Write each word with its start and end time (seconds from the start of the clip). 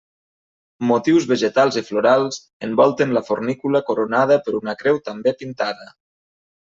Motius 0.91 1.27
vegetals 1.31 1.77
i 1.81 1.83
florals 1.89 2.39
envolten 2.69 3.13
la 3.17 3.23
fornícula 3.29 3.83
coronada 3.91 4.39
per 4.49 4.55
una 4.61 4.79
creu 4.81 4.99
també 5.11 5.35
pintada. 5.43 5.91